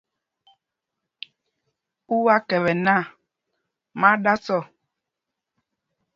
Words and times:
U 2.13 2.15
wá 2.25 2.35
kɛpɛ 2.47 2.71
nak, 2.85 3.03
má 3.99 4.07
á 4.15 4.19
ɗǎs 4.23 4.45
ɔ. 4.57 4.59